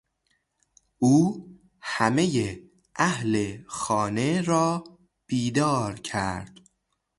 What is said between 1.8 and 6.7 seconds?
همهی اهل خانه را بیدار کرد!